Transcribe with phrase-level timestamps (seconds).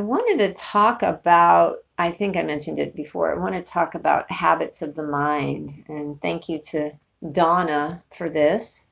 [0.00, 3.94] I wanted to talk about, I think I mentioned it before, I want to talk
[3.94, 5.84] about habits of the mind.
[5.88, 6.92] And thank you to
[7.30, 8.88] Donna for this.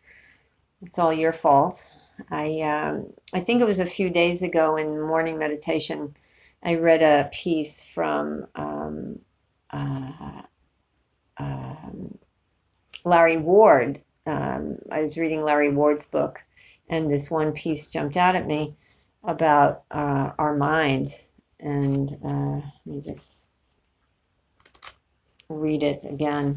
[0.83, 1.83] It's all your fault.
[2.31, 6.13] I, um, I think it was a few days ago in morning meditation,
[6.63, 9.21] I read a piece from um,
[9.71, 10.43] uh,
[11.39, 12.19] um,
[13.07, 13.99] Larry Ward.
[14.27, 16.41] Um, I was reading Larry Ward's book,
[16.87, 18.77] and this one piece jumped out at me
[19.29, 21.09] about uh, our mind.
[21.61, 23.45] And uh, let me just
[25.51, 26.57] read it again.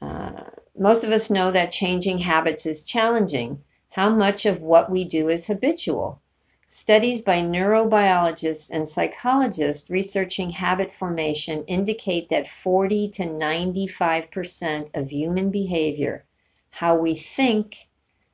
[0.00, 0.44] Uh,
[0.78, 3.64] most of us know that changing habits is challenging.
[3.88, 6.22] How much of what we do is habitual?
[6.66, 15.50] Studies by neurobiologists and psychologists researching habit formation indicate that 40 to 95% of human
[15.50, 16.24] behavior,
[16.70, 17.74] how we think,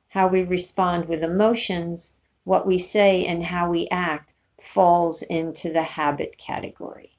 [0.09, 2.16] how we respond with emotions,
[2.47, 7.11] what we say and how we act falls into the habit category.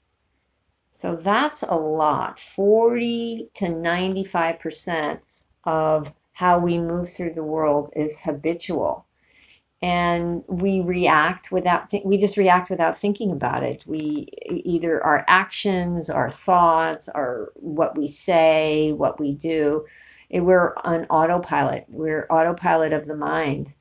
[0.93, 2.41] So that's a lot.
[2.41, 5.20] 40 to 95%
[5.65, 9.05] of how we move through the world is habitual.
[9.83, 13.85] And we react without, th- we just react without thinking about it.
[13.87, 19.85] We either our actions, our thoughts, our what we say, what we do,
[20.31, 21.85] we're on autopilot.
[21.89, 23.75] We're autopilot of the mind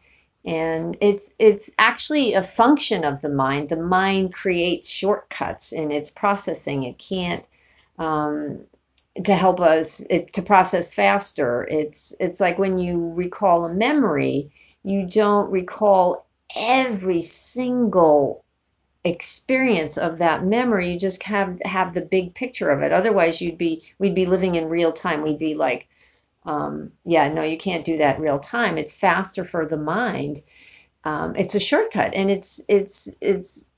[0.48, 3.68] and it's it's actually a function of the mind.
[3.68, 6.84] The mind creates shortcuts in its processing.
[6.84, 7.46] It can't
[8.00, 8.62] um,
[9.26, 11.68] to help us it, to process faster.
[11.70, 14.52] It's it's like when you recall a memory,
[14.84, 18.46] you don't recall every single
[19.04, 20.92] experience of that memory.
[20.94, 22.94] You just have have the big picture of it.
[22.94, 25.24] Otherwise, you'd be we'd be living in real time.
[25.24, 25.90] We'd be like
[26.48, 28.78] um, yeah, no, you can't do that real time.
[28.78, 30.40] It's faster for the mind.
[31.04, 33.70] Um, it's a shortcut, and it's it's it's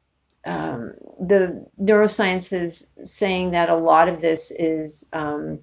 [0.46, 5.60] um, the neuroscience is saying that a lot of this is um,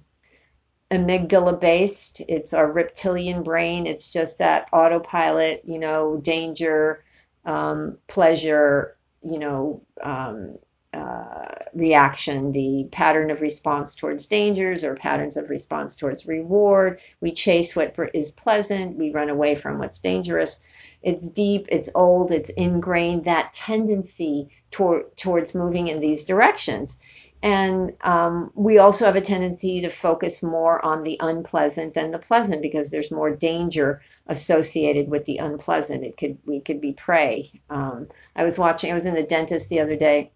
[0.91, 2.21] amygdala based.
[2.27, 3.87] It's our reptilian brain.
[3.87, 7.03] It's just that autopilot, you know, danger,
[7.45, 10.57] um, pleasure, you know, um,
[10.93, 17.01] uh, reaction, the pattern of response towards dangers or patterns of response towards reward.
[17.21, 20.97] We chase what is pleasant, we run away from what's dangerous.
[21.03, 26.97] It's deep, it's old, it's ingrained, that tendency toward, towards moving in these directions.
[27.43, 32.19] And um, we also have a tendency to focus more on the unpleasant than the
[32.19, 36.03] pleasant because there's more danger associated with the unpleasant.
[36.03, 37.45] It could we could be prey.
[37.69, 38.89] Um, I was watching.
[38.91, 40.31] I was in the dentist the other day,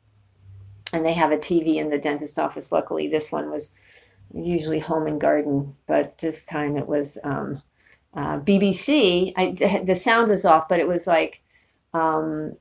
[0.94, 2.72] and they have a TV in the dentist office.
[2.72, 7.62] Luckily, this one was usually home and garden, but this time it was um,
[8.14, 9.34] uh, BBC.
[9.36, 11.42] I, the sound was off, but it was like,
[11.94, 12.56] um,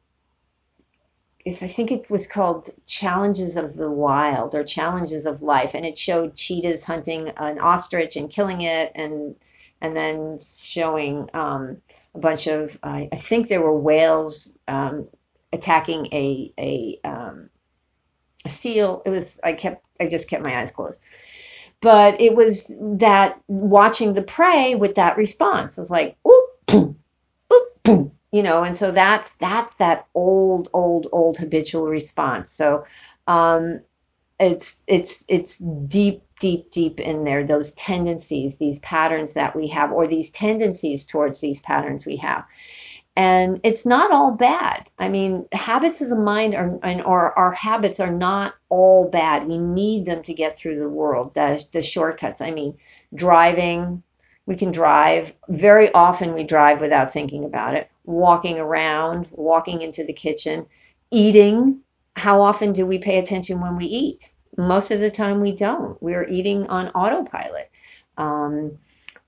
[1.46, 5.96] I think it was called Challenges of the Wild or Challenges of Life, and it
[5.96, 9.36] showed cheetahs hunting an ostrich and killing it, and
[9.80, 11.80] and then showing um,
[12.14, 15.08] a bunch of I think there were whales um,
[15.52, 17.50] attacking a a um,
[18.46, 19.02] seal.
[19.04, 21.02] It was I kept I just kept my eyes closed.
[21.80, 25.78] But it was that watching the prey with that response.
[25.78, 26.96] it was like, ooh, boom,
[27.82, 32.50] boom, you know, and so that's that's that old, old, old habitual response.
[32.50, 32.84] So
[33.26, 33.80] um,
[34.38, 37.44] it's it's it's deep, deep, deep in there.
[37.44, 42.44] Those tendencies, these patterns that we have, or these tendencies towards these patterns we have
[43.16, 44.88] and it's not all bad.
[44.98, 49.46] I mean, habits of the mind are, or our habits are not all bad.
[49.46, 51.34] We need them to get through the world.
[51.34, 52.40] The, the shortcuts.
[52.40, 52.76] I mean,
[53.14, 54.02] driving,
[54.46, 55.34] we can drive.
[55.48, 57.90] Very often we drive without thinking about it.
[58.04, 60.66] Walking around, walking into the kitchen,
[61.10, 61.80] eating.
[62.16, 64.32] How often do we pay attention when we eat?
[64.56, 66.00] Most of the time we don't.
[66.02, 67.70] We're eating on autopilot.
[68.16, 68.78] Um,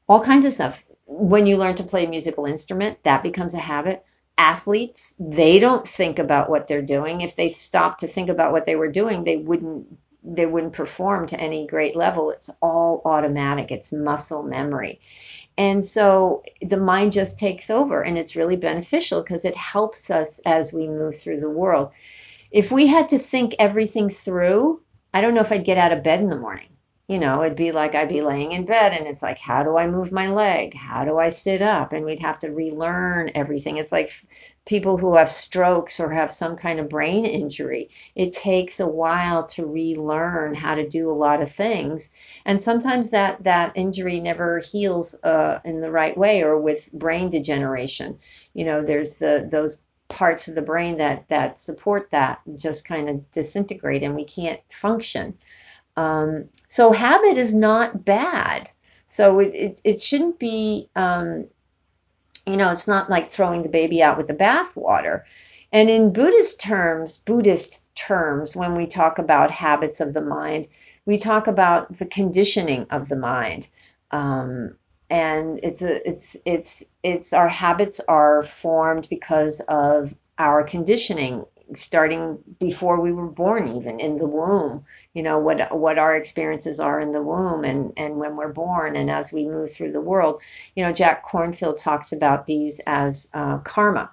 [0.09, 3.59] all kinds of stuff when you learn to play a musical instrument, that becomes a
[3.59, 4.05] habit.
[4.39, 7.21] Athletes, they don't think about what they're doing.
[7.21, 9.87] If they stopped to think about what they were doing, they wouldn't
[10.25, 12.31] they wouldn't perform to any great level.
[12.31, 13.73] It's all automatic.
[13.73, 15.01] It's muscle memory.
[15.59, 20.41] And so the mind just takes over and it's really beneficial because it helps us
[20.47, 21.93] as we move through the world.
[22.53, 24.81] If we had to think everything through,
[25.13, 26.69] I don't know if I'd get out of bed in the morning
[27.09, 29.77] you know, it'd be like I'd be laying in bed and it's like, how do
[29.77, 30.75] I move my leg?
[30.75, 31.93] How do I sit up?
[31.93, 33.77] And we'd have to relearn everything.
[33.77, 34.11] It's like
[34.65, 37.91] people who have strokes or have some kind of brain injury.
[38.15, 42.41] It takes a while to relearn how to do a lot of things.
[42.47, 47.29] And sometimes that, that injury never heals uh, in the right way or with brain
[47.29, 48.19] degeneration.
[48.55, 53.09] You know, there's the those parts of the brain that that support that just kind
[53.09, 55.39] of disintegrate and we can't function.
[55.97, 58.69] Um, so habit is not bad.
[59.07, 61.47] So it, it, it shouldn't be, um,
[62.47, 65.25] you know, it's not like throwing the baby out with the bathwater.
[65.73, 70.67] And in Buddhist terms, Buddhist terms, when we talk about habits of the mind,
[71.07, 73.69] we talk about the conditioning of the mind.
[74.11, 74.77] Um,
[75.09, 81.45] and it's a, it's it's it's our habits are formed because of our conditioning
[81.77, 84.85] starting before we were born even in the womb
[85.15, 88.97] you know what what our experiences are in the womb and and when we're born
[88.97, 90.43] and as we move through the world.
[90.75, 94.11] You know jack kornfield talks about these as uh, karma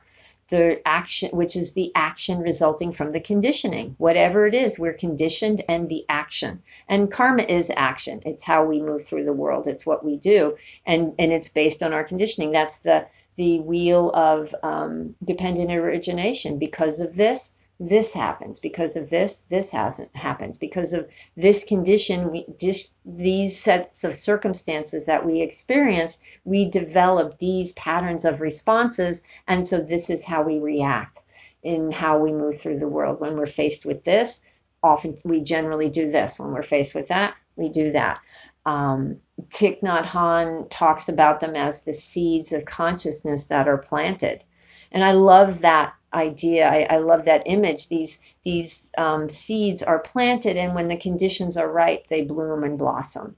[0.49, 3.95] the action which is the action resulting from the conditioning.
[3.97, 6.61] Whatever it is we're conditioned and the action.
[6.87, 8.21] And karma is action.
[8.25, 9.67] It's how we move through the world.
[9.67, 10.57] It's what we do.
[10.85, 12.51] And and it's based on our conditioning.
[12.51, 13.07] That's the
[13.39, 16.59] the wheel of um, dependent origination.
[16.59, 18.59] Because of this this happens.
[18.59, 20.57] Because of this this hasn't happens.
[20.57, 21.07] Because of
[21.37, 28.25] this condition we dis, these sets of circumstances that we experience we develop these patterns
[28.25, 29.25] of responses.
[29.47, 31.19] And so this is how we react
[31.63, 33.21] in how we move through the world.
[33.21, 36.37] When we're faced with this often we generally do this.
[36.37, 38.19] When we're faced with that we do that
[38.65, 44.43] um, Thich Nhat Hanh talks about them as the seeds of consciousness that are planted
[44.91, 46.67] and I love that idea.
[46.67, 47.87] I, I love that image.
[47.89, 52.77] These these um, seeds are planted, and when the conditions are right, they bloom and
[52.77, 53.35] blossom.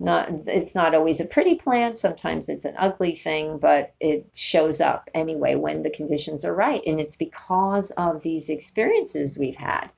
[0.00, 1.98] Not, it's not always a pretty plant.
[1.98, 6.80] Sometimes it's an ugly thing, but it shows up anyway when the conditions are right,
[6.86, 9.90] and it's because of these experiences we've had.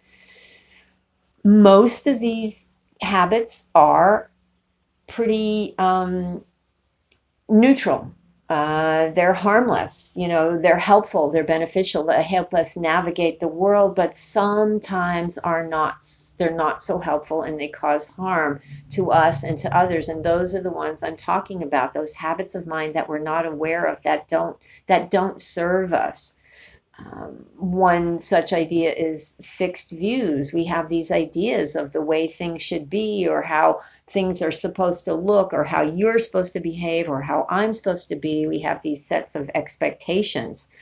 [1.44, 4.29] Most of these habits are
[5.10, 6.44] pretty um,
[7.48, 8.12] neutral
[8.50, 13.94] uh, they're harmless, you know, they're helpful, they're beneficial, they help us navigate the world,
[13.94, 16.04] but sometimes are not,
[16.36, 18.60] they're not so helpful and they cause harm
[18.90, 20.08] to us and to others.
[20.08, 23.46] And those are the ones I'm talking about, those habits of mind that we're not
[23.46, 24.56] aware of that don't,
[24.88, 26.39] that don't serve us.
[27.06, 30.52] Um, one such idea is fixed views.
[30.52, 35.06] We have these ideas of the way things should be, or how things are supposed
[35.06, 38.46] to look, or how you're supposed to behave, or how I'm supposed to be.
[38.46, 40.72] We have these sets of expectations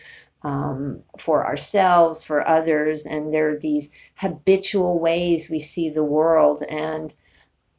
[0.42, 6.62] um, for ourselves, for others, and there are these habitual ways we see the world.
[6.68, 7.12] And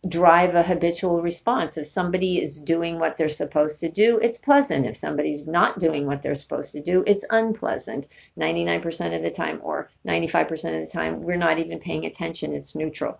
[0.07, 1.77] drive a habitual response.
[1.77, 4.85] If somebody is doing what they're supposed to do, it's pleasant.
[4.85, 8.07] If somebody's not doing what they're supposed to do, it's unpleasant
[8.37, 11.21] 99% of the time or 95% of the time.
[11.23, 13.19] We're not even paying attention, it's neutral.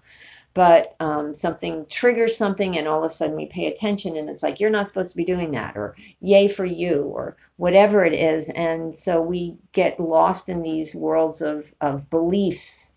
[0.53, 4.41] But um, something triggers something, and all of a sudden we pay attention, and it's
[4.41, 8.13] like, you're not supposed to be doing that, or yay for you, or whatever it
[8.13, 8.49] is.
[8.49, 12.93] And so we get lost in these worlds of, of beliefs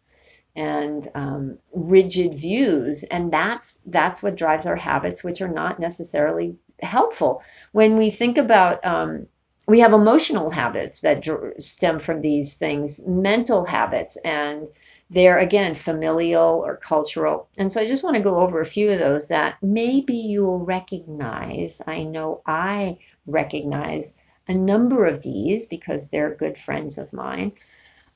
[0.54, 3.04] and um, rigid views.
[3.04, 7.42] And that's that's what drives our habits which are not necessarily helpful.
[7.72, 9.26] When we think about um,
[9.68, 11.24] we have emotional habits that
[11.58, 14.66] stem from these things mental habits and
[15.08, 17.48] they're again familial or cultural.
[17.56, 20.64] And so i just want to go over a few of those that maybe you'll
[20.64, 21.80] recognize.
[21.86, 27.52] I know i recognize a number of these because they're good friends of mine.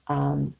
[0.08, 0.54] Um,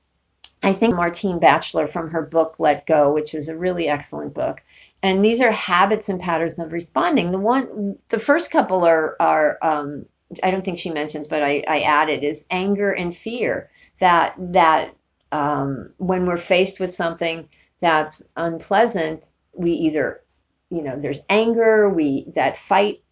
[0.63, 4.63] I think Martine Batchelor from her book Let Go, which is a really excellent book.
[5.03, 7.31] And these are habits and patterns of responding.
[7.31, 10.07] The one, the first couple are are um,
[10.43, 13.71] I don't think she mentions, but I, I added is anger and fear.
[13.99, 14.95] That that
[15.31, 17.49] um, when we're faced with something
[17.81, 20.23] that's unpleasant, we either
[20.71, 23.03] you know there's anger, we that fight,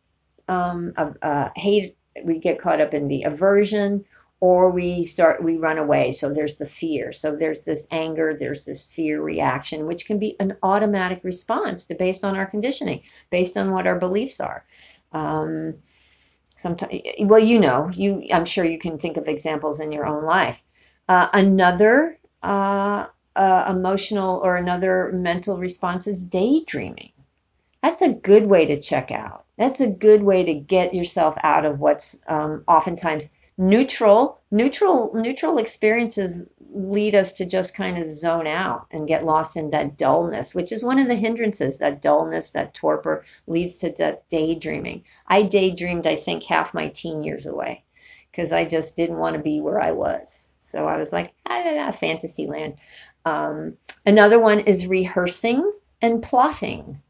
[0.49, 4.07] um, uh, hate, we get caught up in the aversion
[4.45, 6.13] or we start we run away.
[6.13, 7.15] So there's the fear.
[7.15, 11.95] So there's this anger there's this fear reaction which can be an automatic response to
[11.95, 14.63] based on our conditioning based on what our beliefs are.
[15.13, 15.77] Um,
[16.57, 20.25] sometimes well you know you i'm sure you can think of examples in your own
[20.25, 20.63] life.
[21.09, 27.13] Uh, another uh, uh, emotional or another mental response is daydreaming.
[27.83, 29.47] That's a good way to check out.
[29.57, 35.58] That's a good way to get yourself out of what's um, oftentimes neutral neutral neutral
[35.58, 40.54] experiences lead us to just kind of zone out and get lost in that dullness
[40.54, 45.04] which is one of the hindrances that dullness that torpor leads to daydreaming.
[45.26, 47.84] I daydreamed i think half my teen years away
[48.32, 50.56] because i just didn't want to be where i was.
[50.58, 52.75] So i was like ah, fantasy land.
[53.25, 57.00] Um, another one is rehearsing and plotting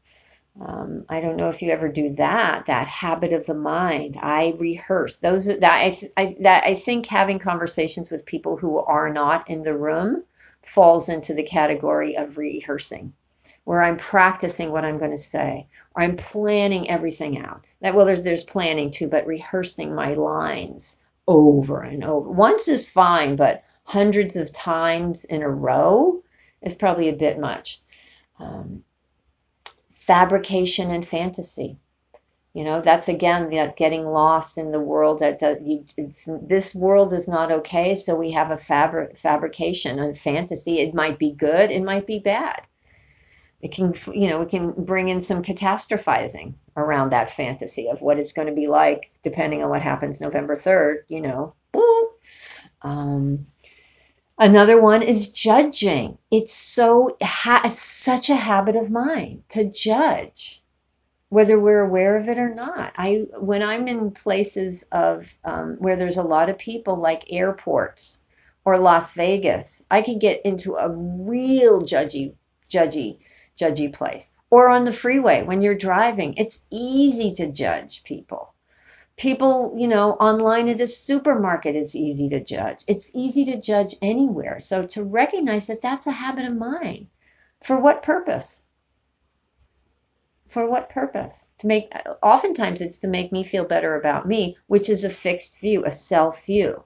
[0.59, 2.67] Um, I don't know if you ever do that.
[2.67, 4.17] That habit of the mind.
[4.21, 5.47] I rehearse those.
[5.47, 9.77] That I, I that I think having conversations with people who are not in the
[9.77, 10.23] room
[10.61, 13.13] falls into the category of rehearsing,
[13.65, 17.65] where I'm practicing what I'm going to say, or I'm planning everything out.
[17.81, 22.29] That well, there's there's planning too, but rehearsing my lines over and over.
[22.29, 26.23] Once is fine, but hundreds of times in a row
[26.61, 27.79] is probably a bit much.
[28.39, 28.83] Um,
[30.05, 31.77] fabrication and fantasy.
[32.53, 35.39] You know, that's again that getting lost in the world that,
[36.47, 37.95] this world is not okay.
[37.95, 40.79] So we have a fabric fabrication and fantasy.
[40.79, 42.61] It might be good, it might be bad.
[43.61, 48.19] It can, you know, we can bring in some catastrophizing around that fantasy of what
[48.19, 51.55] it's going to be like, depending on what happens November 3rd, you know.
[52.83, 53.47] Um,
[54.37, 56.17] another one is judging.
[56.31, 60.61] It's so, it's such a habit of mine to judge,
[61.29, 62.93] whether we're aware of it or not.
[62.97, 68.25] I, when I'm in places of um, where there's a lot of people, like airports
[68.63, 72.35] or Las Vegas, I can get into a real judgy,
[72.69, 73.19] judgy
[73.55, 74.31] judgy place.
[74.49, 78.54] Or on the freeway when you're driving, it's easy to judge people.
[79.17, 82.83] People, you know, online at a supermarket, it's easy to judge.
[82.87, 84.59] It's easy to judge anywhere.
[84.59, 87.07] So to recognize that that's a habit of mine.
[87.63, 88.65] For what purpose?
[90.47, 91.47] For what purpose?
[91.59, 91.91] To make,
[92.21, 95.91] oftentimes it's to make me feel better about me, which is a fixed view, a
[95.91, 96.83] self view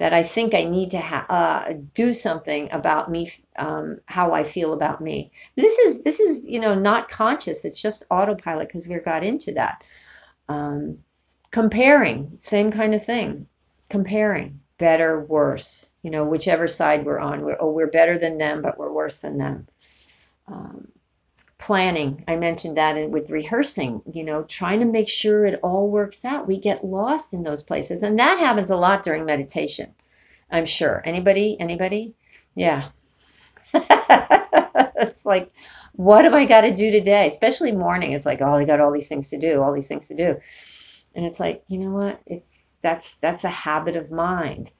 [0.00, 4.44] that I think I need to ha- uh, do something about me, um, how I
[4.44, 5.30] feel about me.
[5.56, 7.66] This is this is you know not conscious.
[7.66, 9.84] It's just autopilot because we got into that.
[10.48, 11.00] Um,
[11.50, 13.46] comparing, same kind of thing.
[13.88, 15.88] Comparing, better, worse.
[16.02, 17.42] You know, whichever side we're on.
[17.42, 19.66] We're, oh, we're better than them, but we're worse than them.
[20.48, 20.88] Um,
[21.58, 22.24] planning.
[22.26, 26.24] I mentioned that in, with rehearsing, you know, trying to make sure it all works
[26.24, 26.48] out.
[26.48, 28.02] We get lost in those places.
[28.02, 29.94] And that happens a lot during meditation.
[30.50, 31.00] I'm sure.
[31.04, 31.56] Anybody?
[31.60, 32.14] Anybody?
[32.54, 32.88] Yeah.
[33.74, 35.52] it's like,
[35.92, 37.26] what have I got to do today?
[37.28, 38.12] Especially morning.
[38.12, 40.40] It's like, oh, I got all these things to do, all these things to do.
[41.14, 42.20] And it's like, you know what?
[42.26, 44.70] It's that's that's a habit of mind.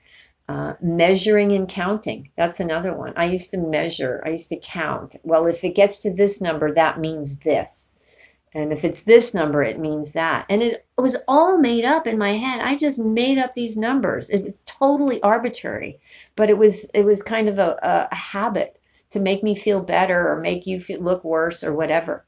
[0.49, 2.31] Uh, measuring and counting.
[2.37, 3.13] That's another one.
[3.17, 5.15] I used to measure, I used to count.
[5.23, 8.37] Well, if it gets to this number, that means this.
[8.53, 10.47] And if it's this number, it means that.
[10.51, 12.61] And it was all made up in my head.
[12.63, 14.29] I just made up these numbers.
[14.29, 16.01] It was totally arbitrary,
[16.35, 18.77] but it was it was kind of a, a habit
[19.11, 22.25] to make me feel better or make you feel, look worse or whatever.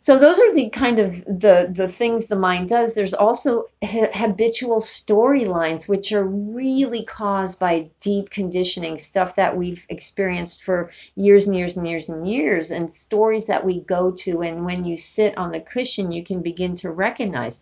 [0.00, 2.94] So those are the kind of the the things the mind does.
[2.94, 9.84] There's also ha- habitual storylines which are really caused by deep conditioning, stuff that we've
[9.88, 14.42] experienced for years and years and years and years, and stories that we go to.
[14.42, 17.60] And when you sit on the cushion, you can begin to recognize.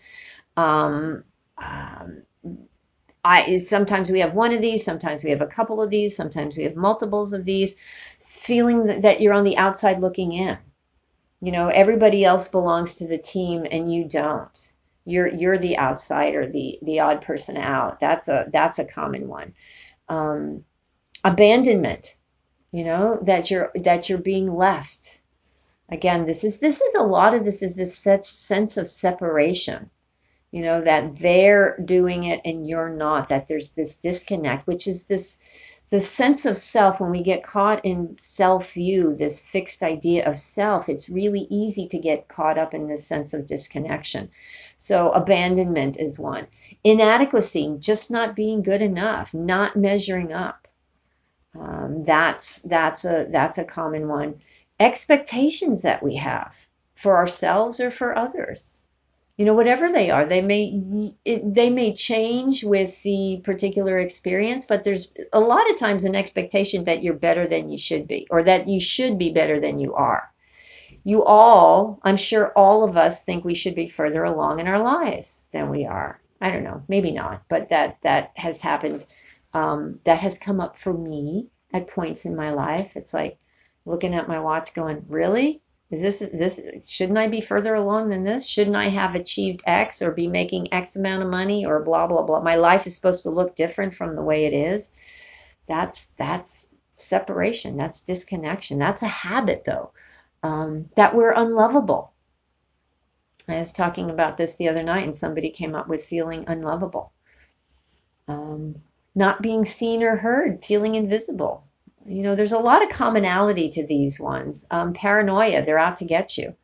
[0.57, 1.25] Um,
[1.57, 2.23] um,
[3.25, 6.57] I, sometimes we have one of these, sometimes we have a couple of these, sometimes
[6.57, 7.75] we have multiples of these,
[8.21, 10.59] feeling that, that you're on the outside looking in
[11.41, 14.73] you know, everybody else belongs to the team and you don't.
[15.05, 18.01] You're you're the outsider, the the odd person out.
[18.01, 19.55] That's a that's a common one.
[20.09, 20.65] Um,
[21.23, 22.17] abandonment,
[22.73, 25.21] you know, that you're that you're being left.
[25.89, 29.91] Again, this is this is a lot of this is this sense of separation
[30.51, 35.07] you know that they're doing it and you're not that there's this disconnect which is
[35.07, 35.43] this
[35.89, 40.37] the sense of self, when we get caught in self view, this fixed idea of
[40.37, 44.31] self, it's really easy to get caught up in this sense of disconnection.
[44.79, 46.47] So, abandonment is one.
[46.83, 50.67] Inadequacy, just not being good enough, not measuring up.
[51.59, 54.41] Um, that's that's a that's a common one.
[54.79, 56.57] Expectations that we have
[56.95, 58.86] for ourselves or for others
[59.37, 64.67] you know whatever they are they may it, they may change with the particular experience
[64.67, 68.27] but there's a lot of times an expectation that you're better than you should be
[68.31, 70.31] or that you should be better than you are.
[71.05, 74.81] You all i'm sure all of us think we should be further along in our
[74.81, 76.21] lives than we are.
[76.41, 79.05] I don't know maybe not but that that has happened
[79.53, 82.97] um, that has come up for me at points in my life.
[82.97, 83.39] It's like
[83.85, 88.25] looking at my watch going really is this this shouldn't I be further along than
[88.25, 88.49] this?
[88.49, 92.25] Shouldn't I have achieved X or be making X amount of money or blah blah
[92.25, 92.41] blah?
[92.41, 94.91] My life is supposed to look different from the way it is.
[95.69, 97.77] That's that's separation.
[97.77, 98.79] That's disconnection.
[98.79, 99.93] That's a habit though.
[100.43, 102.13] Um, that we're unlovable.
[103.49, 107.13] I was talking about this the other night, and somebody came up with feeling unlovable,
[108.27, 108.83] um,
[109.15, 111.66] not being seen or heard, feeling invisible,
[112.07, 114.67] you know, there's a lot of commonality to these ones.
[114.71, 116.57] Um, paranoia, they're out to get you.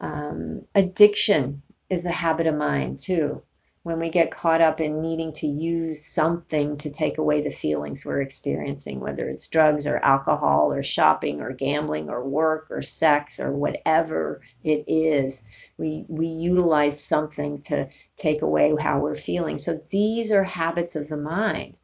[0.00, 3.42] Um, addiction is a habit of mind too.
[3.84, 8.04] When we get caught up in needing to use something to take away the feelings
[8.04, 13.40] we're experiencing, whether it's drugs or alcohol or shopping or gambling or work or sex
[13.40, 19.58] or whatever it is, we, we utilize something to take away how we're feeling.
[19.58, 21.76] So these are habits of the mind.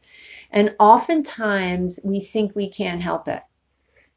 [0.51, 3.43] And oftentimes we think we can't help it.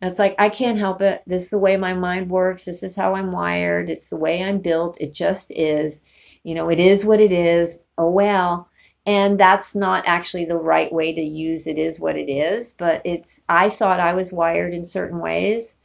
[0.01, 1.21] It's like, I can't help it.
[1.27, 2.65] This is the way my mind works.
[2.65, 3.89] This is how I'm wired.
[3.89, 4.99] It's the way I'm built.
[4.99, 6.39] It just is.
[6.43, 7.85] You know, it is what it is.
[7.97, 8.67] Oh, well.
[9.05, 12.73] And that's not actually the right way to use it is what it is.
[12.73, 15.77] But it's, I thought I was wired in certain ways.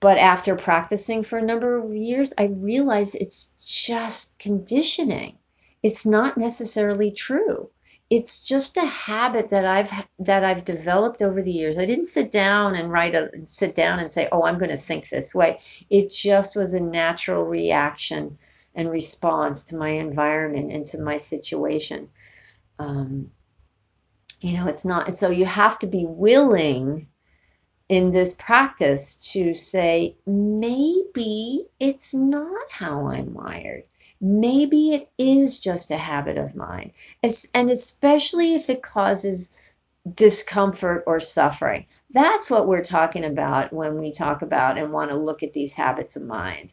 [0.00, 5.38] But after practicing for a number of years, I realized it's just conditioning.
[5.82, 7.70] It's not necessarily true
[8.14, 11.78] it's just a habit that I've that I've developed over the years.
[11.78, 14.76] I didn't sit down and write a sit down and say, "Oh, I'm going to
[14.76, 18.36] think this way." It just was a natural reaction
[18.74, 22.10] and response to my environment and to my situation.
[22.78, 23.30] Um,
[24.42, 27.06] you know, it's not, so you have to be willing
[27.88, 33.84] in this practice to say, maybe it's not how I'm wired
[34.22, 36.92] maybe it is just a habit of mine.
[37.22, 39.60] And especially if it causes
[40.10, 41.86] discomfort or suffering.
[42.10, 45.74] That's what we're talking about when we talk about and want to look at these
[45.74, 46.72] habits of mind.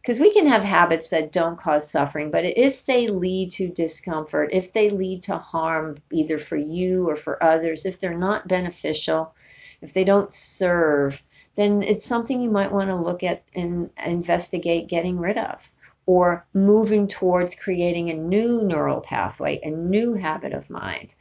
[0.00, 4.50] Because we can have habits that don't cause suffering, but if they lead to discomfort,
[4.52, 9.34] if they lead to harm either for you or for others, if they're not beneficial,
[9.82, 11.20] if they don't serve,
[11.56, 15.68] then it's something you might want to look at and investigate getting rid of
[16.08, 21.14] or moving towards creating a new neural pathway, a new habit of mind.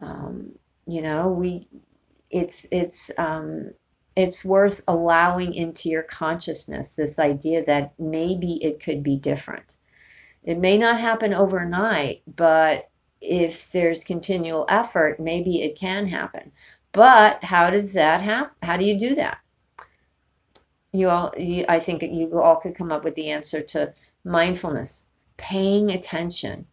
[0.00, 0.52] Um,
[0.86, 1.66] you know, we
[2.30, 3.72] it's it's um,
[4.14, 9.74] it's worth allowing into your consciousness this idea that maybe it could be different.
[10.44, 12.88] It may not happen overnight, but
[13.20, 16.52] if there's continual effort, maybe it can happen.
[16.92, 18.54] But how does that happen?
[18.62, 19.38] How do you do that?
[20.94, 25.06] You all, you, I think you all could come up with the answer to mindfulness,
[25.38, 26.66] paying attention,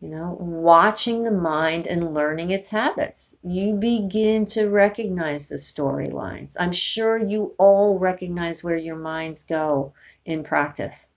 [0.00, 3.36] you know, watching the mind and learning its habits.
[3.42, 6.56] You begin to recognize the storylines.
[6.58, 9.92] I'm sure you all recognize where your minds go
[10.24, 11.10] in practice.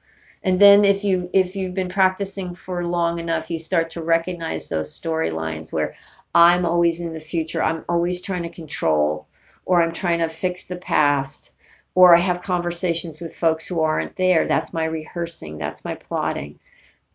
[0.43, 4.67] And then if you if you've been practicing for long enough, you start to recognize
[4.67, 5.95] those storylines where
[6.35, 9.27] I'm always in the future, I'm always trying to control
[9.65, 11.53] or I'm trying to fix the past
[11.95, 14.47] or I have conversations with folks who aren't there.
[14.47, 15.57] That's my rehearsing.
[15.57, 16.59] That's my plotting.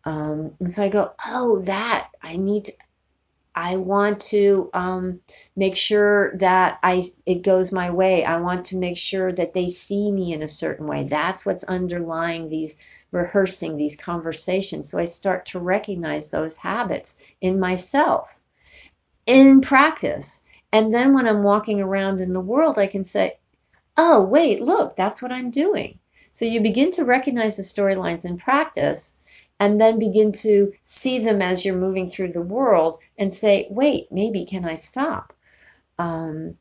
[0.03, 2.73] Um, and so I go, oh, that I need to.
[3.53, 5.19] I want to um,
[5.57, 8.23] make sure that I it goes my way.
[8.23, 11.03] I want to make sure that they see me in a certain way.
[11.03, 14.89] That's what's underlying these rehearsing these conversations.
[14.89, 18.39] So I start to recognize those habits in myself
[19.25, 20.41] in practice.
[20.71, 23.37] And then when I'm walking around in the world, I can say,
[23.97, 25.99] oh, wait, look, that's what I'm doing.
[26.31, 31.41] So you begin to recognize the storylines in practice and then begin to see them
[31.41, 35.33] as you're moving through the world and say, wait, maybe can I stop?
[35.99, 36.57] Um,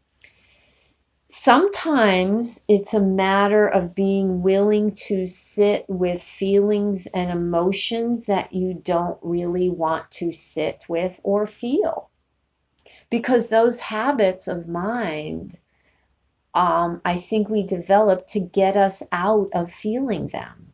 [1.30, 8.74] sometimes it's a matter of being willing to sit with feelings and emotions that you
[8.74, 12.10] don't really want to sit with or feel.
[13.08, 15.56] Because those habits of mind
[16.54, 20.72] um, I think we develop to get us out of feeling them.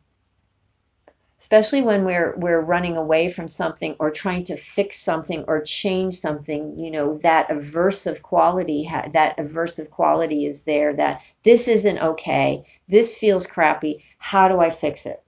[1.39, 6.15] Especially when we're we're running away from something or trying to fix something or change
[6.15, 12.65] something, you know, that aversive quality that aversive quality is there that this isn't okay,
[12.87, 15.23] this feels crappy, how do I fix it?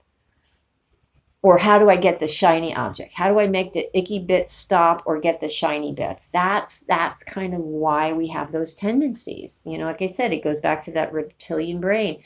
[1.41, 3.13] Or how do I get the shiny object?
[3.13, 6.27] How do I make the icky bits stop or get the shiny bits?
[6.29, 9.63] That's that's kind of why we have those tendencies.
[9.65, 12.23] You know, like I said, it goes back to that reptilian brain.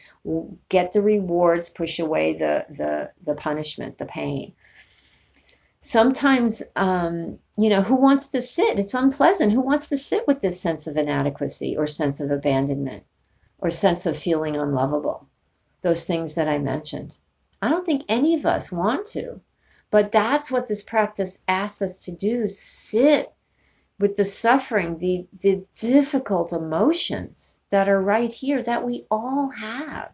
[0.67, 4.54] Get the rewards, push away the the the punishment, the pain.
[5.80, 8.80] Sometimes, um, you know, who wants to sit?
[8.80, 9.52] It's unpleasant.
[9.52, 13.04] Who wants to sit with this sense of inadequacy or sense of abandonment
[13.60, 15.28] or sense of feeling unlovable?
[15.82, 17.15] Those things that I mentioned.
[17.63, 19.39] I don't think any of us want to.
[19.89, 23.32] But that's what this practice asks us to do sit
[23.97, 30.12] with the suffering, the, the difficult emotions that are right here that we all have.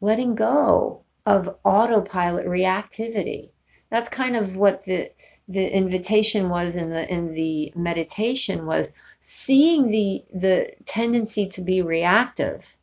[0.00, 3.50] Letting go of autopilot reactivity.
[3.90, 5.10] That's kind of what the
[5.48, 11.82] the invitation was in the in the meditation was seeing the the tendency to be
[11.82, 12.76] reactive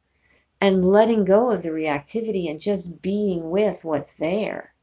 [0.60, 4.74] and letting go of the reactivity and just being with what's there.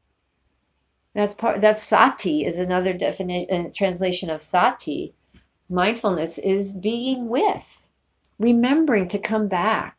[1.13, 5.13] That's part that's sati is another definition uh, translation of sati.
[5.69, 7.87] Mindfulness is being with,
[8.37, 9.95] remembering to come back.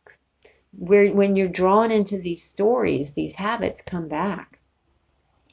[0.77, 4.59] Where when you're drawn into these stories, these habits come back.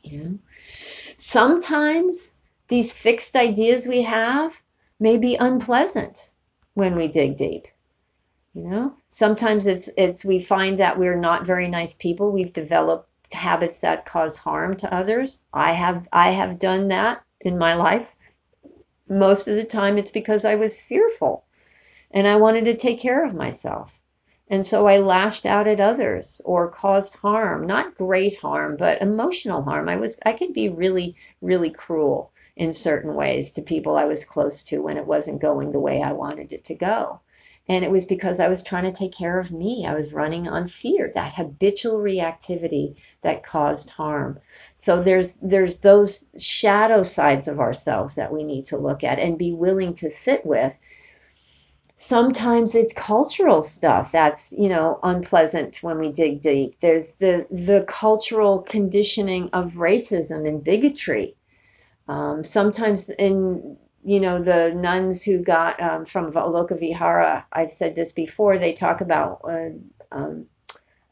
[0.03, 0.39] You know?
[1.17, 4.63] Sometimes these fixed ideas we have
[5.01, 6.31] may be unpleasant
[6.75, 7.67] when we dig deep.
[8.57, 12.31] You know, sometimes it's it's we find that we're not very nice people.
[12.31, 15.41] We've developed habits that cause harm to others.
[15.53, 18.15] I have I have done that in my life.
[19.09, 21.45] Most of the time it's because I was fearful
[22.13, 24.01] and I wanted to take care of myself.
[24.47, 29.63] And so I lashed out at others or caused harm, not great harm, but emotional
[29.63, 29.89] harm.
[29.89, 34.25] I was I could be really really cruel in certain ways to people I was
[34.25, 37.19] close to when it wasn't going the way I wanted it to go.
[37.67, 39.87] And it was because I was trying to take care of me.
[39.87, 44.39] I was running on fear, that habitual reactivity that caused harm.
[44.75, 49.39] So there's there's those shadow sides of ourselves that we need to look at and
[49.39, 50.79] be willing to sit with.
[51.97, 56.79] Sometimes it's cultural stuff that's, you know, unpleasant when we dig deep.
[56.81, 61.37] There's the the cultural conditioning of racism and bigotry.
[62.09, 67.97] Um, sometimes in you know, the nuns who got um, from Aloka Vihara, I've said
[67.97, 69.71] this before, they talk about uh,
[70.13, 70.47] um,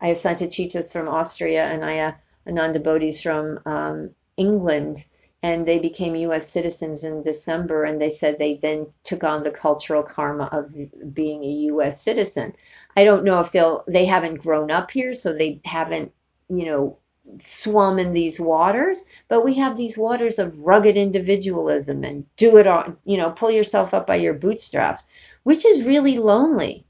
[0.02, 5.02] Ayya Santacitta's from Austria and Ayya Ananda Bodhis from um, England,
[5.42, 6.52] and they became U.S.
[6.52, 10.74] citizens in December, and they said they then took on the cultural karma of
[11.14, 12.02] being a U.S.
[12.02, 12.52] citizen.
[12.94, 16.12] I don't know if they'll, they haven't grown up here, so they haven't,
[16.48, 16.98] you know,
[17.38, 22.66] swum in these waters, but we have these waters of rugged individualism and do it
[22.66, 25.04] on, you know, pull yourself up by your bootstraps,
[25.42, 26.84] which is really lonely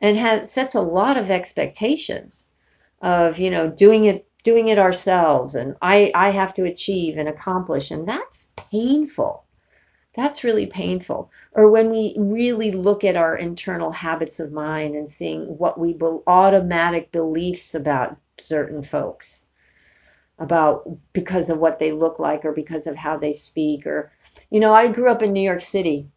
[0.00, 2.52] and has sets a lot of expectations
[3.00, 7.28] of, you know, doing it doing it ourselves and I I have to achieve and
[7.28, 9.44] accomplish and that's painful.
[10.14, 11.30] That's really painful.
[11.52, 15.92] Or when we really look at our internal habits of mind and seeing what we
[15.92, 19.45] be- automatic beliefs about certain folks
[20.38, 24.12] about because of what they look like or because of how they speak or
[24.50, 26.08] you know i grew up in new york city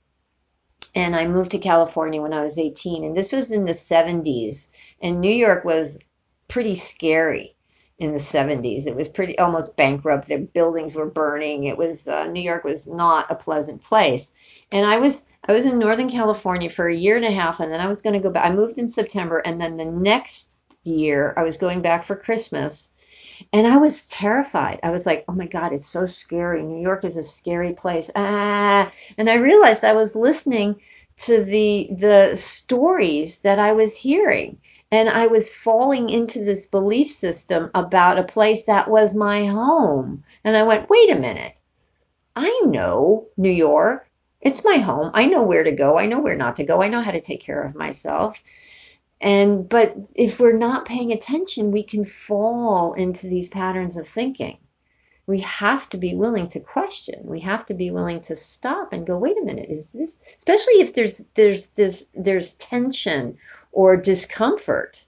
[0.96, 4.96] and i moved to california when i was 18 and this was in the 70s
[5.02, 6.04] and new york was
[6.48, 7.56] pretty scary
[8.00, 10.28] in the 70s it was pretty almost bankrupt.
[10.28, 11.66] The buildings were burning.
[11.66, 14.64] It was uh, new york was not a pleasant place.
[14.72, 17.72] And i was i was in northern california for a year and a half and
[17.72, 20.62] then i was going to go back i moved in september and then the next
[20.84, 22.92] year i was going back for christmas
[23.52, 24.80] and I was terrified.
[24.84, 26.62] I was like, oh my God, it's so scary.
[26.62, 28.12] New York is a scary place.
[28.16, 28.92] Ah.
[29.18, 30.82] And I realized I was listening
[31.18, 34.60] to the the stories that I was hearing.
[34.92, 40.24] And I was falling into this belief system about a place that was my home.
[40.44, 41.54] And I went, wait a minute.
[42.36, 44.08] I know New York.
[44.42, 45.12] It's my home.
[45.14, 45.98] I know where to go.
[46.00, 46.82] I know where not to go.
[46.82, 48.42] I know how to take care of myself.
[49.22, 54.58] And but if we're not paying attention, we can fall into these patterns of thinking.
[55.28, 57.22] We have to be willing to question.
[57.26, 60.82] We have to be willing to stop and go, wait a minute, is this especially
[60.82, 63.38] if there's there's this there's tension
[63.72, 65.06] or discomfort.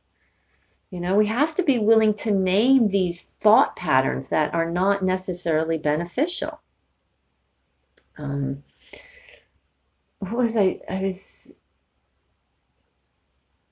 [0.91, 5.01] You know, we have to be willing to name these thought patterns that are not
[5.01, 6.59] necessarily beneficial.
[8.17, 8.63] Um,
[10.19, 10.81] what was I?
[10.89, 11.57] I was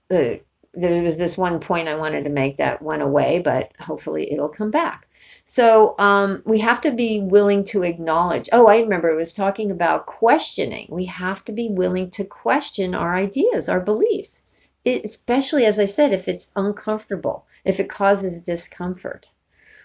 [0.09, 0.41] the
[0.73, 4.49] there was this one point I wanted to make that went away, but hopefully it'll
[4.49, 5.07] come back.
[5.45, 8.49] So um, we have to be willing to acknowledge.
[8.51, 10.87] Oh, I remember it was talking about questioning.
[10.91, 15.85] We have to be willing to question our ideas, our beliefs, it, especially as I
[15.85, 19.27] said, if it's uncomfortable, if it causes discomfort,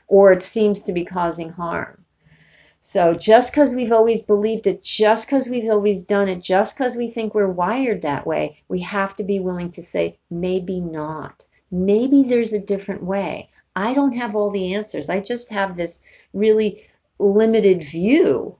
[0.06, 2.04] or it seems to be causing harm.
[2.86, 6.96] So just because we've always believed it, just because we've always done it, just because
[6.96, 11.46] we think we're wired that way, we have to be willing to say, maybe not.
[11.70, 13.48] Maybe there's a different way.
[13.74, 15.08] I don't have all the answers.
[15.08, 16.86] I just have this really
[17.18, 18.58] limited view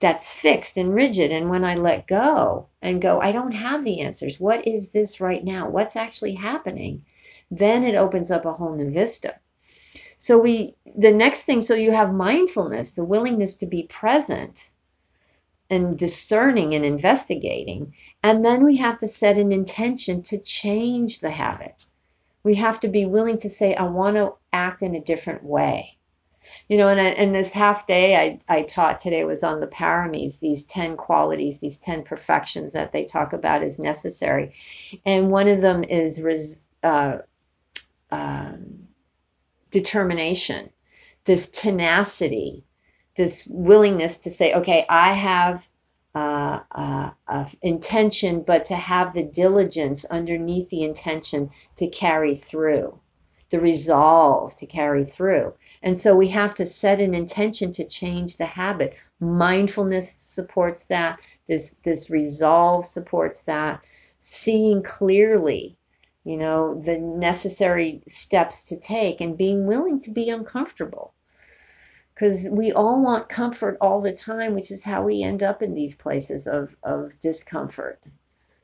[0.00, 1.32] that's fixed and rigid.
[1.32, 4.38] And when I let go and go, I don't have the answers.
[4.38, 5.70] What is this right now?
[5.70, 7.06] What's actually happening?
[7.50, 9.36] Then it opens up a whole new vista.
[10.18, 14.68] So we the next thing so you have mindfulness, the willingness to be present
[15.70, 21.30] and discerning and investigating, and then we have to set an intention to change the
[21.30, 21.84] habit.
[22.42, 25.96] We have to be willing to say I want to act in a different way.
[26.68, 30.40] You know, and, and this half day I, I taught today was on the paramis,
[30.40, 34.54] these 10 qualities, these 10 perfections that they talk about as necessary.
[35.04, 37.18] And one of them is res, uh,
[38.10, 38.87] um,
[39.70, 40.70] determination,
[41.24, 42.64] this tenacity,
[43.16, 45.66] this willingness to say, okay, I have
[46.14, 52.98] uh, uh, intention, but to have the diligence underneath the intention to carry through,
[53.50, 55.54] the resolve to carry through.
[55.82, 58.96] And so we have to set an intention to change the habit.
[59.20, 61.24] Mindfulness supports that.
[61.46, 63.86] This this resolve supports that.
[64.18, 65.76] Seeing clearly,
[66.28, 71.14] you know, the necessary steps to take and being willing to be uncomfortable
[72.12, 75.72] because we all want comfort all the time, which is how we end up in
[75.72, 78.04] these places of, of discomfort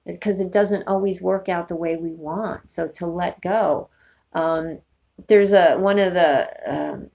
[0.04, 2.70] because it doesn't always work out the way we want.
[2.70, 3.88] So to let go.
[4.34, 4.80] Um,
[5.26, 7.10] there's a one of the um,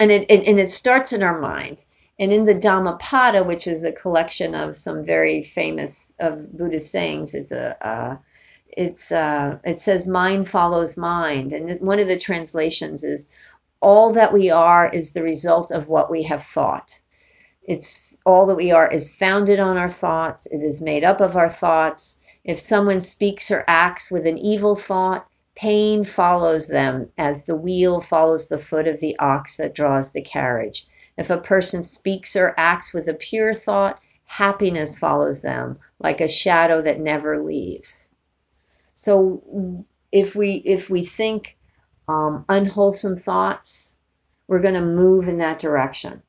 [0.00, 1.84] and it, it, and it starts in our mind.
[2.18, 7.34] And in the Dhammapada, which is a collection of some very famous of Buddhist sayings,
[7.34, 8.16] it's a uh,
[8.68, 13.34] it's uh, it says mind follows mind, and one of the translations is
[13.80, 16.98] all that we are is the result of what we have thought.
[17.64, 20.46] It's all that we are is founded on our thoughts.
[20.46, 22.38] It is made up of our thoughts.
[22.44, 28.00] If someone speaks or acts with an evil thought, pain follows them as the wheel
[28.00, 30.86] follows the foot of the ox that draws the carriage.
[31.16, 36.28] If a person speaks or acts with a pure thought, happiness follows them like a
[36.28, 38.08] shadow that never leaves.
[38.94, 41.56] So if we if we think
[42.08, 43.96] um, unwholesome thoughts,
[44.46, 46.22] we're going to move in that direction.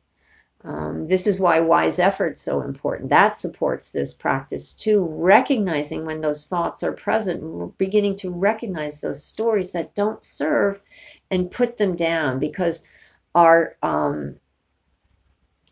[0.65, 3.09] Um, this is why wise effort is so important.
[3.09, 5.05] That supports this practice too.
[5.09, 10.81] Recognizing when those thoughts are present, beginning to recognize those stories that don't serve
[11.29, 12.87] and put them down because
[13.35, 14.37] our, um,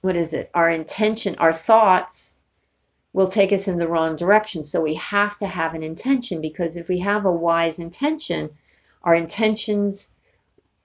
[0.02, 0.50] what is it?
[0.54, 2.40] Our intention, our thoughts
[3.14, 4.64] will take us in the wrong direction.
[4.64, 8.50] So we have to have an intention because if we have a wise intention,
[9.04, 10.16] our intentions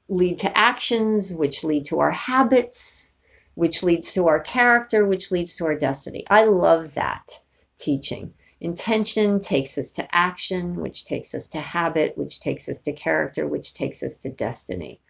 [0.09, 3.13] lead to actions, which lead to our habits,
[3.55, 6.25] which leads to our character, which leads to our destiny.
[6.29, 7.39] I love that
[7.79, 8.35] teaching.
[8.61, 13.47] Intention takes us to action, which takes us to habit, which takes us to character,
[13.47, 15.01] which takes us to destiny.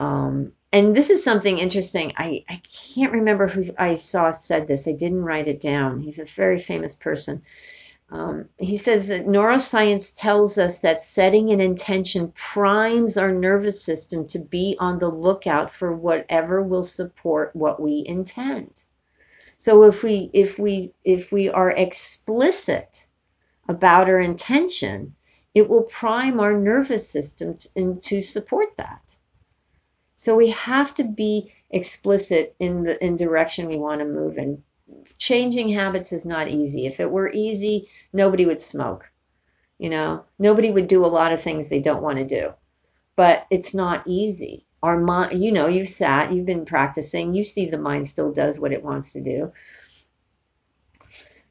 [0.00, 2.12] Um, and this is something interesting.
[2.16, 2.60] I, I
[2.94, 4.86] can't remember who I saw said this.
[4.86, 6.00] I didn't write it down.
[6.00, 7.40] He's a very famous person.
[8.10, 14.26] Um, he says that neuroscience tells us that setting an intention primes our nervous system
[14.28, 18.82] to be on the lookout for whatever will support what we intend.
[19.58, 23.06] So if we if we if we are explicit
[23.68, 25.16] about our intention,
[25.54, 29.17] it will prime our nervous system to, to support that.
[30.18, 34.62] So we have to be explicit in the in direction we want to move in
[35.18, 36.86] changing habits is not easy.
[36.86, 39.10] If it were easy, nobody would smoke.
[39.78, 42.54] You know, nobody would do a lot of things they don't want to do.
[43.16, 44.66] But it's not easy.
[44.82, 48.60] Our mind, you know, you've sat, you've been practicing, you see the mind still does
[48.60, 49.52] what it wants to do.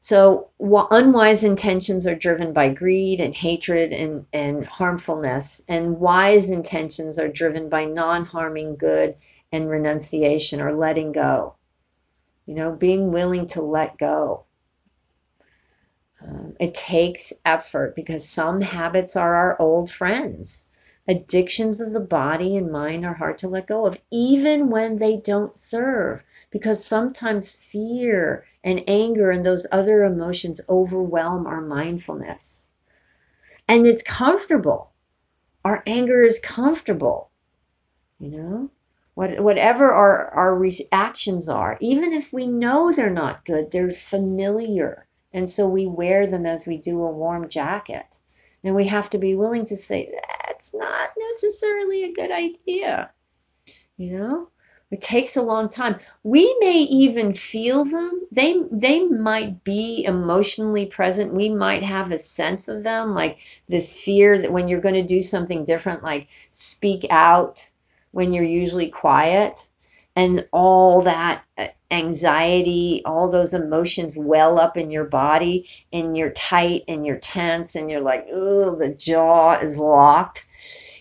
[0.00, 7.18] So unwise intentions are driven by greed and hatred and, and harmfulness, and wise intentions
[7.18, 9.16] are driven by non-harming good
[9.50, 11.54] and renunciation or letting go.
[12.46, 14.44] You know, being willing to let go.
[16.22, 20.68] Um, it takes effort because some habits are our old friends.
[21.08, 25.16] Addictions of the body and mind are hard to let go of, even when they
[25.16, 32.68] don't serve, because sometimes fear and anger and those other emotions overwhelm our mindfulness.
[33.66, 34.92] And it's comfortable.
[35.64, 37.30] Our anger is comfortable,
[38.20, 38.70] you know?
[39.18, 45.04] what, whatever our, our reactions are, even if we know they're not good, they're familiar.
[45.32, 48.06] And so we wear them as we do a warm jacket.
[48.62, 50.16] And we have to be willing to say,
[50.72, 53.10] that's not necessarily a good idea.
[53.96, 54.48] You know?
[54.90, 55.96] It takes a long time.
[56.22, 58.26] We may even feel them.
[58.32, 61.34] They they might be emotionally present.
[61.34, 65.02] We might have a sense of them, like this fear that when you're going to
[65.02, 67.68] do something different, like speak out
[68.12, 69.60] when you're usually quiet
[70.16, 76.30] and all that uh, anxiety, all those emotions well up in your body and you're
[76.30, 80.44] tight and you're tense and you're like, oh, the jaw is locked.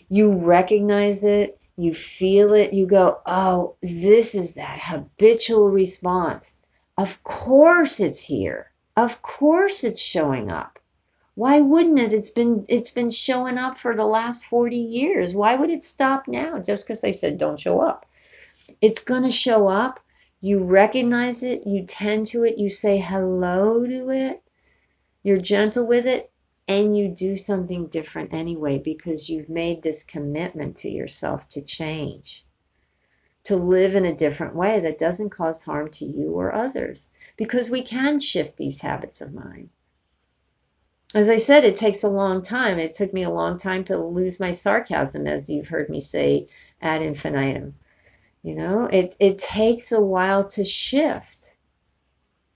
[0.10, 6.60] You recognize it, you feel it, you go, oh, this is that habitual response.
[6.98, 8.72] Of course it's here.
[8.96, 10.80] Of course it's showing up.
[11.36, 12.13] Why wouldn't it?
[12.13, 15.36] It's been it's been showing up for the last 40 years.
[15.36, 18.08] Why would it stop now just because they said don't show up?
[18.82, 20.00] It's going to show up.
[20.41, 24.41] You recognize it, you tend to it, you say hello to it.
[25.22, 26.32] You're gentle with it.
[26.68, 32.46] And you do something different anyway because you've made this commitment to yourself to change,
[33.46, 37.70] to live in a different way that doesn't cause harm to you or others, because
[37.70, 39.70] we can shift these habits of mind.
[41.16, 42.80] As I said, it takes a long time.
[42.80, 46.48] It took me a long time to lose my sarcasm, as you've heard me say
[46.82, 47.76] ad infinitum.
[48.44, 51.57] You know, it, it takes a while to shift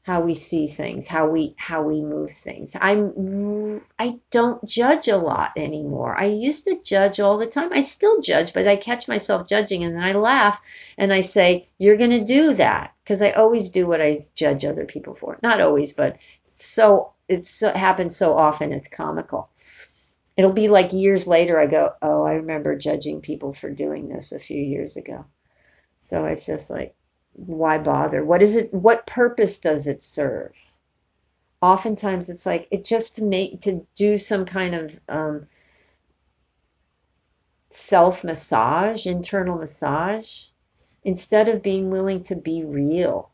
[0.03, 2.75] how we see things, how we how we move things.
[2.79, 6.15] I'm I don't judge a lot anymore.
[6.15, 7.69] I used to judge all the time.
[7.71, 10.59] I still judge, but I catch myself judging and then I laugh
[10.97, 14.65] and I say, "You're going to do that." Because I always do what I judge
[14.65, 15.37] other people for.
[15.43, 19.49] Not always, but so it's so, it happens so often it's comical.
[20.35, 24.31] It'll be like years later I go, "Oh, I remember judging people for doing this
[24.31, 25.25] a few years ago."
[25.99, 26.95] So it's just like
[27.33, 28.23] why bother?
[28.23, 28.73] What is it?
[28.73, 30.57] What purpose does it serve?
[31.61, 35.47] Oftentimes, it's like it just to make to do some kind of um,
[37.69, 40.47] self massage, internal massage,
[41.03, 43.31] instead of being willing to be real.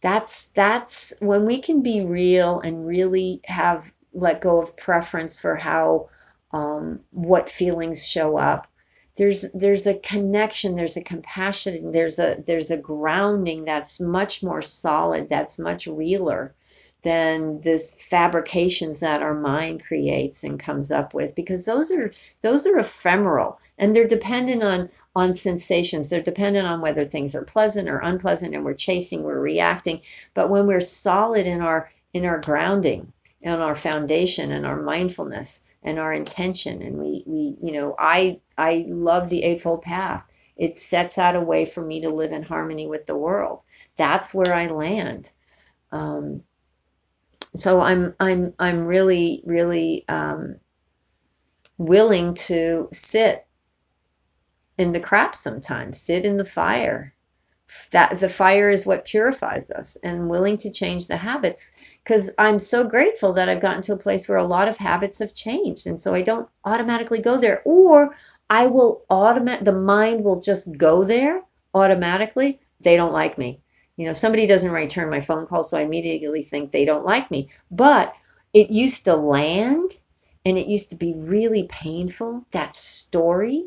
[0.00, 5.56] That's that's when we can be real and really have let go of preference for
[5.56, 6.10] how
[6.52, 8.66] um, what feelings show up
[9.18, 14.62] there's there's a connection there's a compassion there's a there's a grounding that's much more
[14.62, 16.54] solid that's much realer
[17.02, 22.66] than this fabrications that our mind creates and comes up with because those are those
[22.66, 26.10] are ephemeral and they're dependent on on sensations.
[26.10, 30.00] They're dependent on whether things are pleasant or unpleasant and we're chasing we're reacting.
[30.32, 35.76] But when we're solid in our in our grounding and our foundation and our mindfulness
[35.82, 36.82] and our intention.
[36.82, 40.52] And we we you know i i love the eightfold path.
[40.56, 43.62] It sets out a way for me to live in harmony with the world.
[43.96, 45.30] That's where i land.
[45.92, 46.42] Um,
[47.56, 50.56] so i'm i'm i'm really really um,
[51.78, 53.46] willing to sit
[54.76, 57.14] in the crap sometimes sit in the fire
[57.90, 61.98] that the fire is what purifies us and willing to change the habits.
[62.02, 65.20] Because I'm so grateful that I've gotten to a place where a lot of habits
[65.20, 67.62] have changed and so I don't automatically go there.
[67.64, 68.16] Or
[68.50, 71.42] I will automate the mind will just go there
[71.74, 72.60] automatically.
[72.82, 73.60] They don't like me.
[73.96, 77.30] You know somebody doesn't return my phone call so I immediately think they don't like
[77.30, 77.50] me.
[77.70, 78.14] But
[78.52, 79.90] it used to land
[80.44, 83.66] and it used to be really painful that story.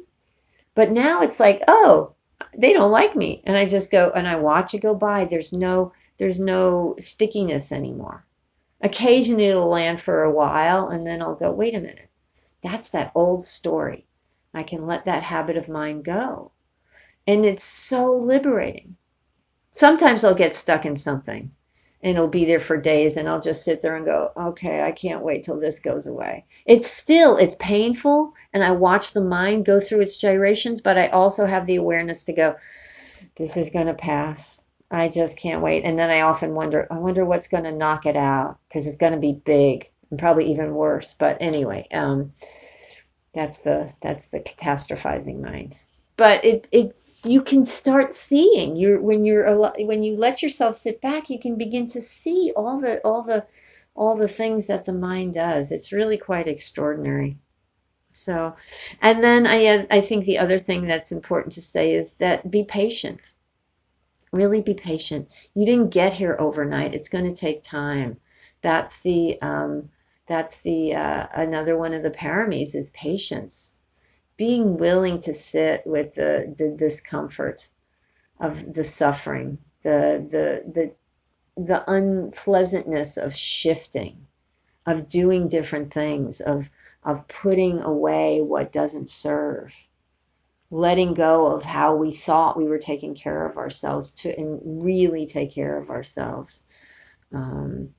[0.74, 2.14] But now it's like oh
[2.58, 3.42] they don't like me.
[3.46, 5.26] And i just go and i watch it go by.
[5.26, 8.26] There's no there's no stickiness anymore.
[8.82, 12.10] Occasionally it'll land for a while and then i'll go wait a minute.
[12.62, 14.06] That's that old story.
[14.54, 16.52] I can let that habit of mine go.
[17.28, 18.98] And it's so liberating.
[19.72, 21.52] Sometimes i'll get stuck in something
[22.04, 24.92] and it'll be there for days and I'll just sit there and go, okay, I
[24.92, 26.46] can't wait till this goes away.
[26.66, 31.08] It's still, it's painful and I watch the mind go through its gyrations, but I
[31.08, 32.56] also have the awareness to go,
[33.38, 34.62] this is going to pass.
[34.90, 35.84] I just can't wait.
[35.84, 38.98] And then I often wonder, I wonder what's going to knock it out because it's
[38.98, 41.14] going to be big and probably even worse.
[41.14, 42.34] But anyway, um,
[43.34, 45.76] that's the, that's the catastrophizing mind
[46.22, 48.76] but it it's you can start seeing.
[48.76, 52.80] You when you're when you let yourself sit back you can begin to see all
[52.80, 53.46] the all the
[53.96, 55.72] all the things that the mind does.
[55.72, 57.38] It's really quite extraordinary.
[58.12, 58.56] So
[59.02, 62.64] and then i i think the other thing that's important to say is that be
[62.64, 63.32] patient.
[64.32, 65.50] Really be patient.
[65.54, 66.94] You didn't get here overnight.
[66.94, 68.18] It's going to take time.
[68.62, 69.90] That's the um,
[70.26, 73.81] that's the uh, another one of the paramis is patience
[74.38, 77.68] being willing to sit with the, the discomfort
[78.40, 84.26] of the suffering, the, the, the, the unpleasantness of shifting,
[84.86, 86.70] of doing different things, of,
[87.04, 89.76] of putting away what doesn't serve,
[90.72, 95.28] letting go of how we thought we were taking care of ourselves to and really
[95.28, 96.64] take care of ourselves.
[97.34, 97.90] Um,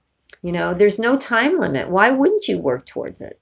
[0.43, 1.89] you know, there's no time limit.
[1.89, 3.39] Why wouldn't you work towards it?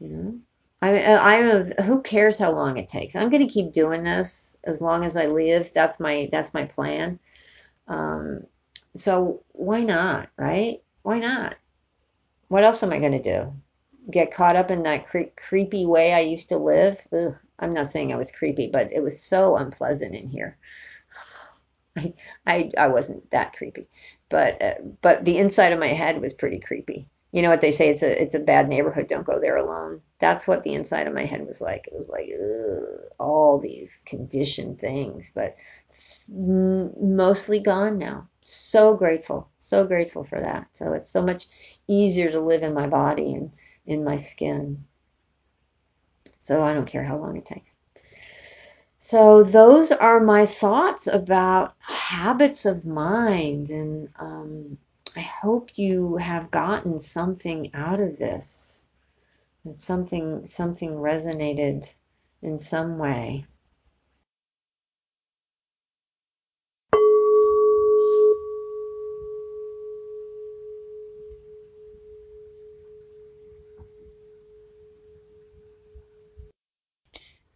[0.00, 0.38] You know,
[0.86, 3.16] I, I who cares how long it takes.
[3.16, 5.72] I'm going to keep doing this as long as I live.
[5.74, 7.18] That's my that's my plan.
[7.88, 8.44] Um,
[8.94, 10.78] so why not, right?
[11.02, 11.56] Why not?
[12.48, 13.52] What else am I going to do?
[14.10, 17.04] Get caught up in that cre- creepy way I used to live?
[17.12, 20.56] Ugh, I'm not saying I was creepy, but it was so unpleasant in here.
[21.98, 22.14] I,
[22.46, 23.88] I, I wasn't that creepy,
[24.28, 27.70] but uh, but the inside of my head was pretty creepy you know what they
[27.70, 31.06] say it's a it's a bad neighborhood don't go there alone that's what the inside
[31.06, 35.56] of my head was like it was like ugh, all these conditioned things but
[36.34, 40.68] mostly gone now so grateful, so grateful for that.
[40.72, 41.46] So it's so much
[41.88, 43.50] easier to live in my body and
[43.84, 44.84] in my skin.
[46.38, 47.76] So I don't care how long it takes.
[49.00, 54.78] So those are my thoughts about habits of mind, and um,
[55.16, 58.86] I hope you have gotten something out of this.
[59.64, 61.90] That something something resonated
[62.42, 63.46] in some way.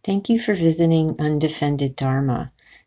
[0.03, 2.51] Thank you for visiting Undefended Dharma.